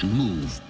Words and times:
and 0.00 0.12
move. 0.12 0.60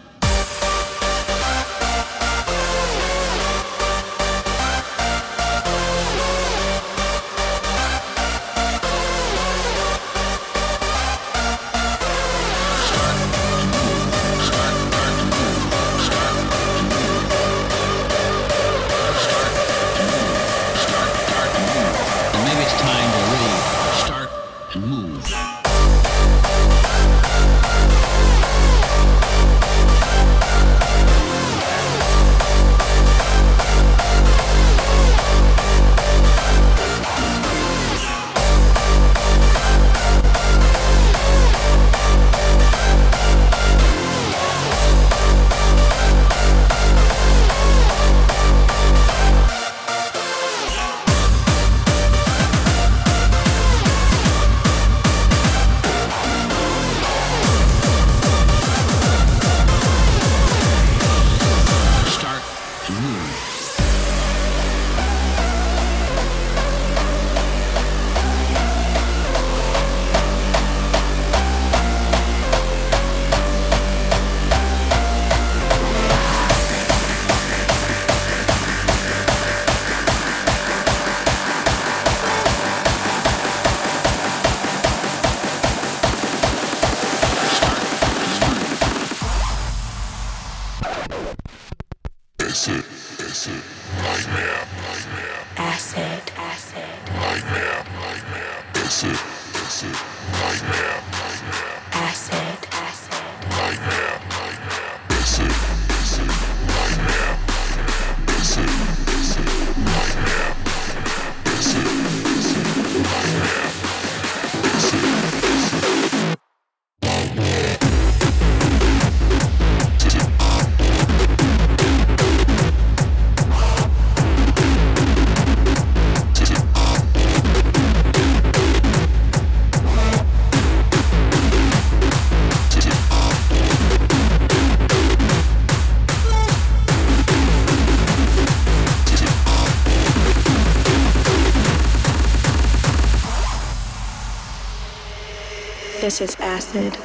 It's 146.21 146.37
acid. 146.39 147.04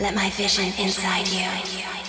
Let 0.00 0.14
my 0.14 0.30
vision 0.30 0.72
inside 0.78 1.28
you. 1.28 1.99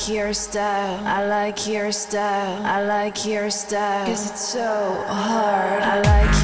like 0.00 0.08
your 0.08 0.32
style. 0.32 1.06
I 1.06 1.26
like 1.26 1.66
your 1.68 1.92
style. 1.92 2.64
I 2.64 2.82
like 2.82 3.26
your 3.26 3.50
style. 3.50 4.06
Cause 4.06 4.30
it's 4.30 4.40
so 4.40 5.04
hard. 5.06 5.82
I 5.82 6.00
like 6.00 6.39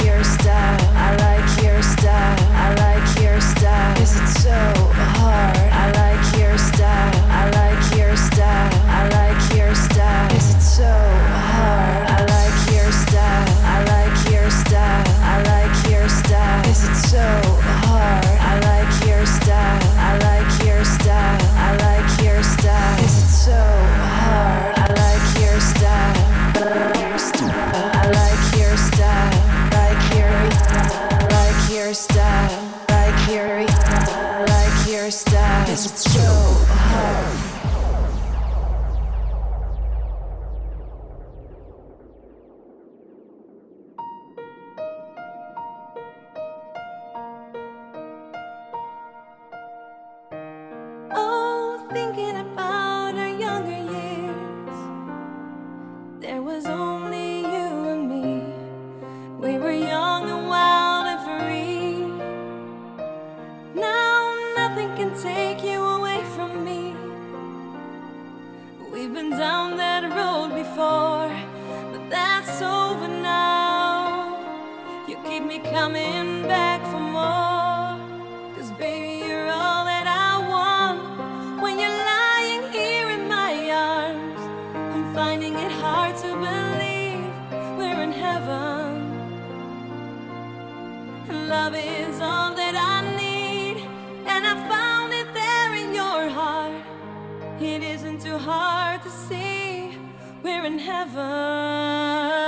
in 100.66 100.80
heaven. 100.80 102.45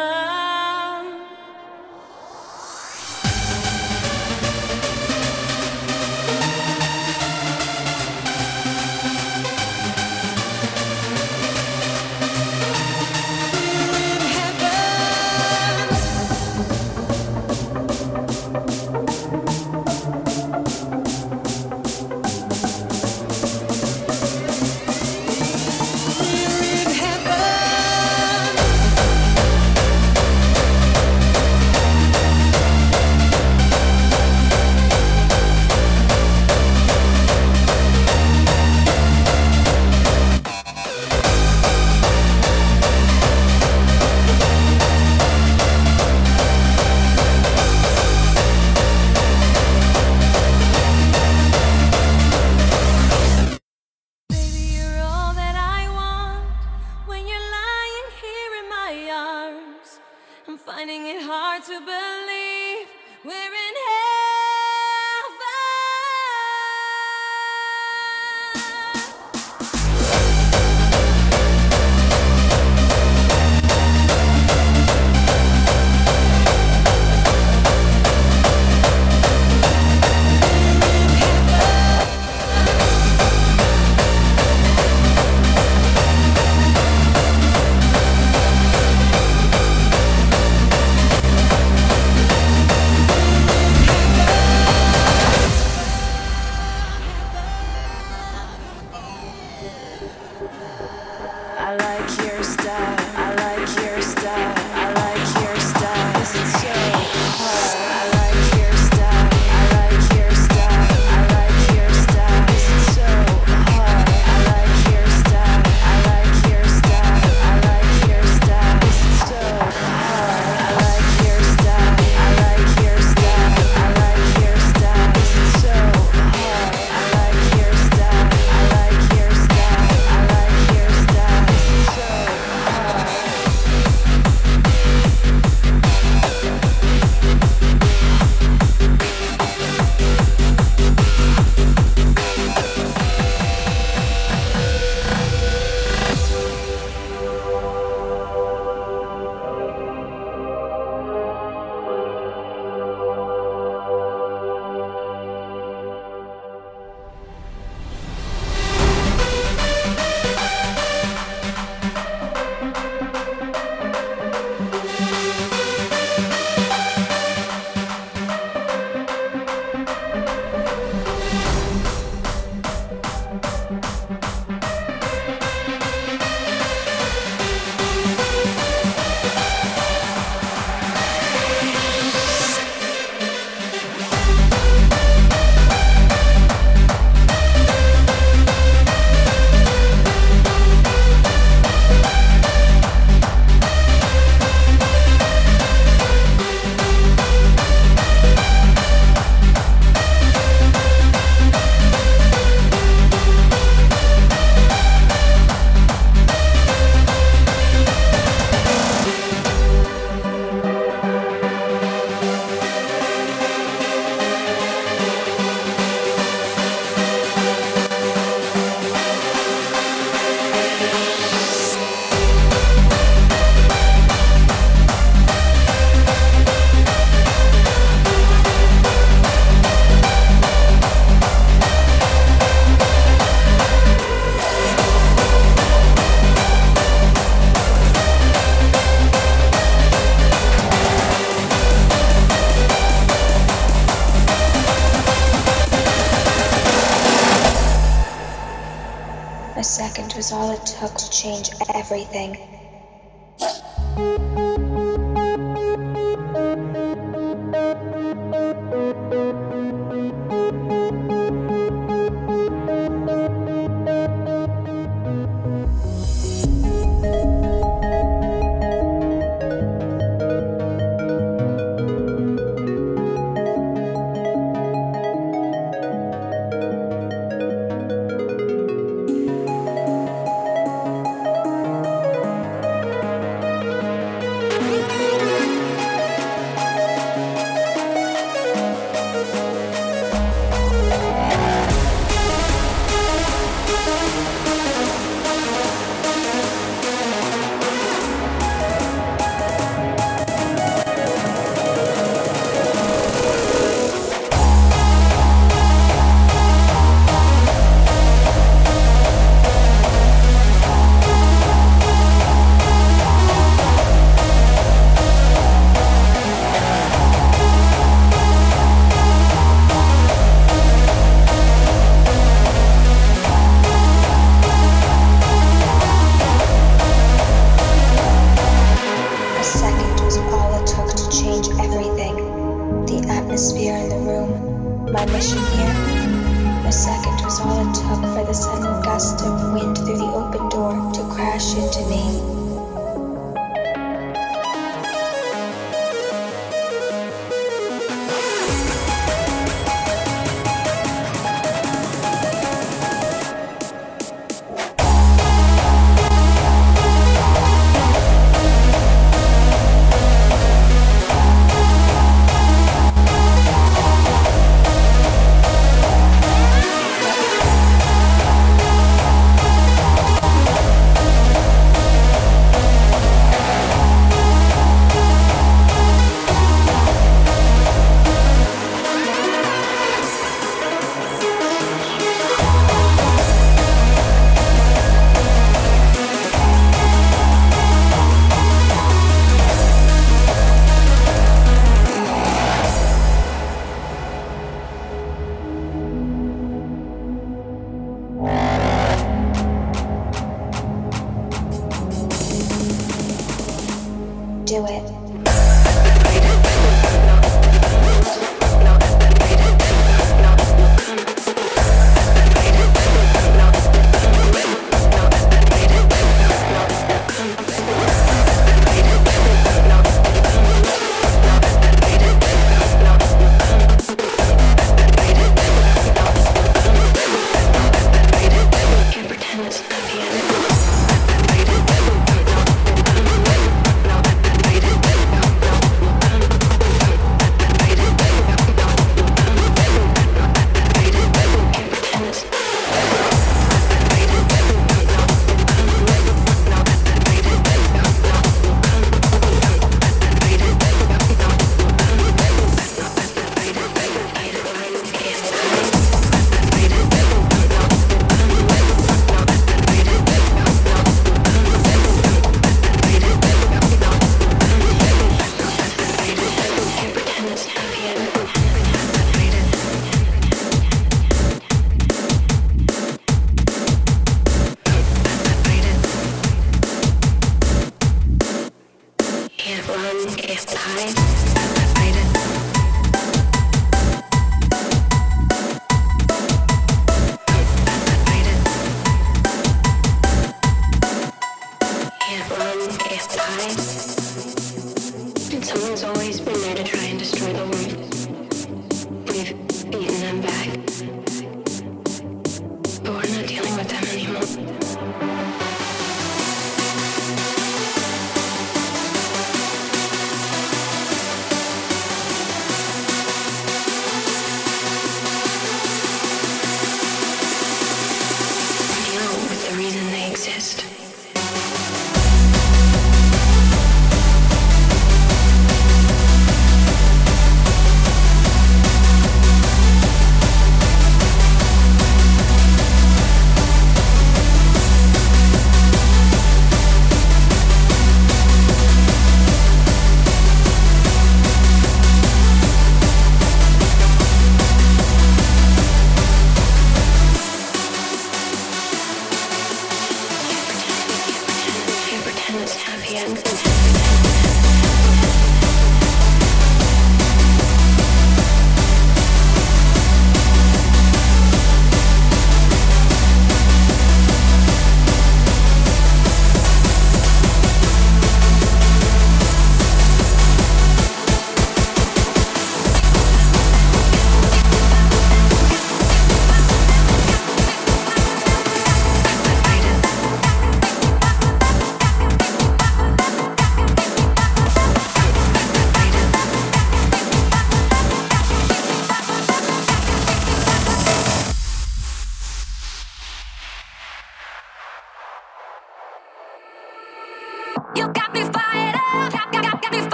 Change 251.23 251.51
everything. 251.75 252.58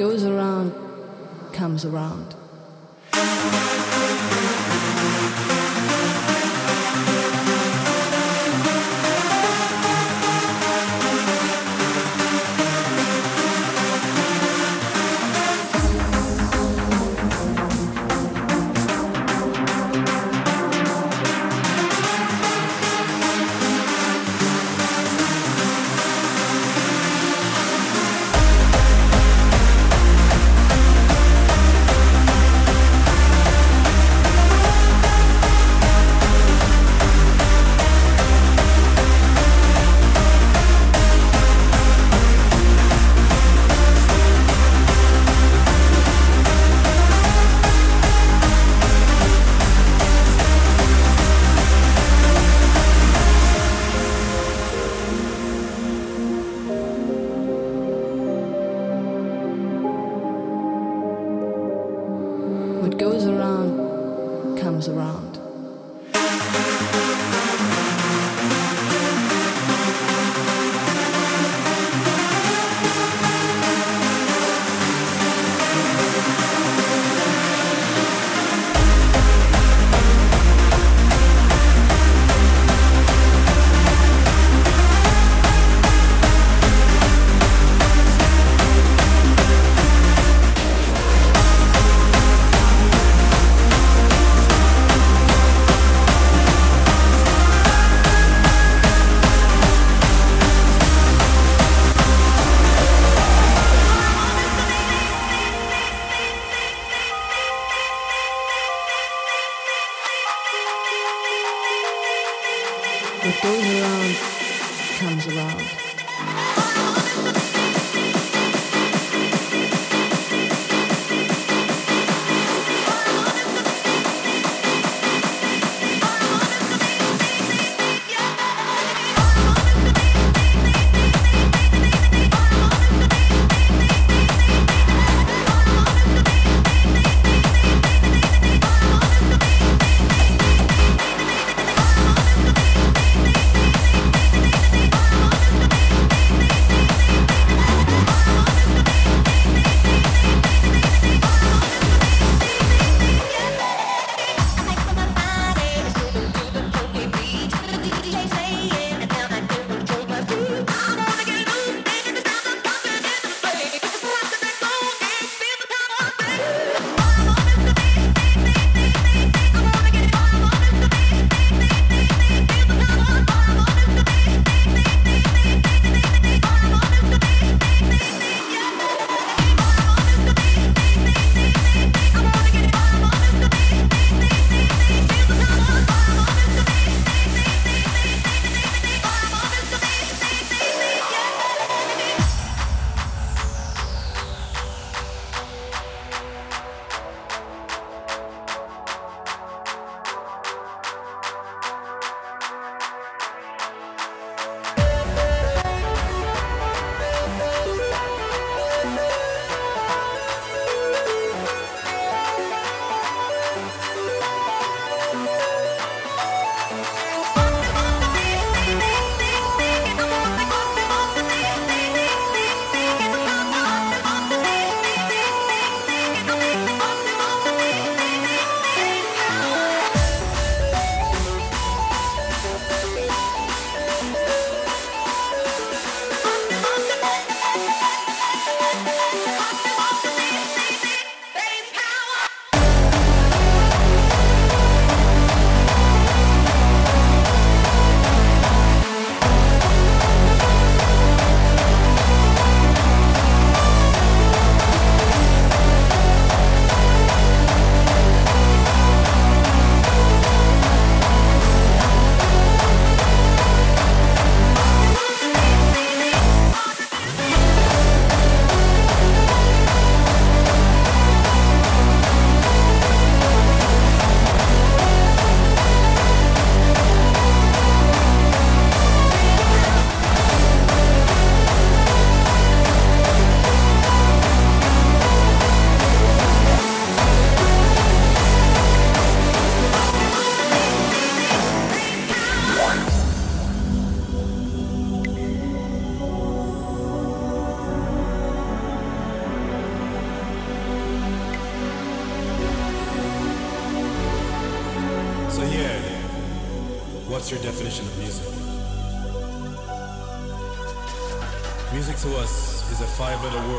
Goes 0.00 0.24
around 0.24 0.72
comes 1.52 1.84
around. 1.84 2.34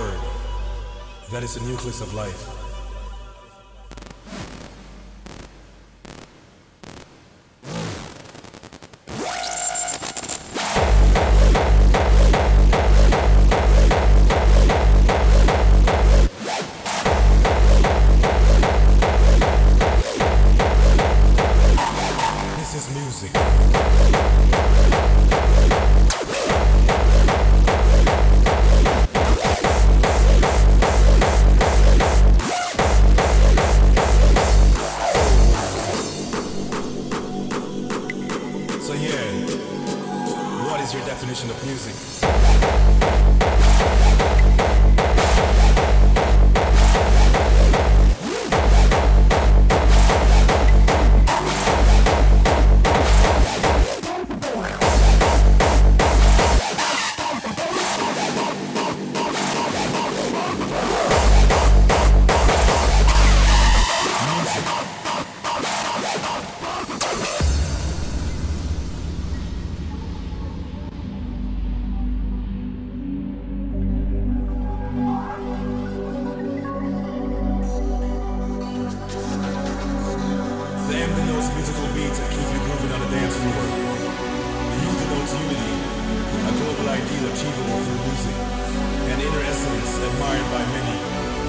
word. 0.02 0.20
That 1.30 1.44
is 1.44 1.56
the 1.56 1.62
nucleus 1.62 2.02
of 2.02 2.14
life. 2.14 2.61
ideal 86.92 87.26
achievable 87.32 87.80
for 87.88 87.96
music, 88.04 88.36
an 89.12 89.20
inner 89.22 89.44
essence 89.48 89.92
admired 90.08 90.48
by 90.52 90.64
many, 90.76 90.98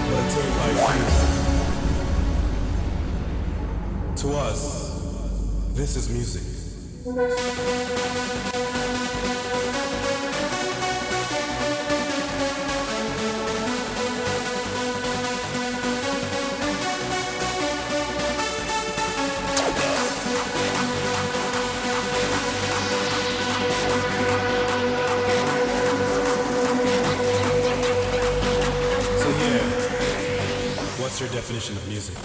but 0.09 0.23
a 0.23 0.27
terrified 0.31 1.07
few. 4.15 4.31
To 4.31 4.37
us, 4.39 4.63
this 5.75 5.97
is 5.97 6.09
music. 6.11 6.47
your 31.23 31.31
definition 31.31 31.77
of 31.77 31.89
music? 31.89 32.17